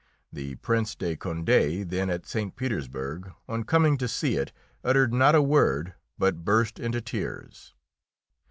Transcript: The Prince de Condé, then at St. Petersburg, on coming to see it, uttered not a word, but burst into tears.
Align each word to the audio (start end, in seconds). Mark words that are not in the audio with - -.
The 0.33 0.55
Prince 0.55 0.95
de 0.95 1.15
Condé, 1.15 1.87
then 1.87 2.09
at 2.09 2.25
St. 2.25 2.55
Petersburg, 2.55 3.33
on 3.47 3.63
coming 3.63 3.99
to 3.99 4.07
see 4.07 4.33
it, 4.35 4.51
uttered 4.83 5.13
not 5.13 5.35
a 5.35 5.43
word, 5.43 5.93
but 6.17 6.43
burst 6.43 6.79
into 6.79 7.01
tears. 7.01 7.75